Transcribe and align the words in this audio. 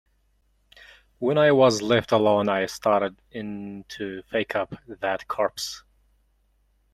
When 1.19 1.37
I 1.37 1.51
was 1.51 1.83
left 1.83 2.11
alone 2.11 2.49
I 2.49 2.65
started 2.65 3.21
in 3.29 3.85
to 3.89 4.23
fake 4.31 4.55
up 4.55 4.73
that 4.87 5.27
corpse. 5.27 5.83